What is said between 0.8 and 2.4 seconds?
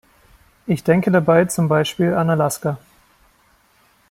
denke dabei zum Beispiel an